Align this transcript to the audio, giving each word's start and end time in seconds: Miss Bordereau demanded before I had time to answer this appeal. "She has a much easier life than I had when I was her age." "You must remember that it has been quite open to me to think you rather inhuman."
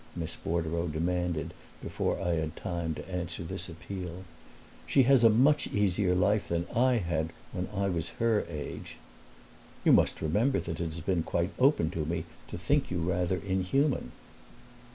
Miss 0.15 0.35
Bordereau 0.35 0.87
demanded 0.87 1.53
before 1.79 2.19
I 2.19 2.29
had 2.33 2.55
time 2.55 2.95
to 2.95 3.07
answer 3.07 3.43
this 3.43 3.69
appeal. 3.69 4.23
"She 4.87 5.03
has 5.03 5.23
a 5.23 5.29
much 5.29 5.67
easier 5.67 6.15
life 6.15 6.47
than 6.47 6.65
I 6.75 6.93
had 6.93 7.29
when 7.51 7.67
I 7.71 7.87
was 7.87 8.09
her 8.17 8.43
age." 8.49 8.97
"You 9.85 9.91
must 9.93 10.19
remember 10.19 10.59
that 10.59 10.79
it 10.79 10.85
has 10.85 11.01
been 11.01 11.21
quite 11.21 11.51
open 11.59 11.91
to 11.91 12.03
me 12.03 12.23
to 12.47 12.57
think 12.57 12.89
you 12.89 12.97
rather 12.99 13.37
inhuman." 13.37 14.11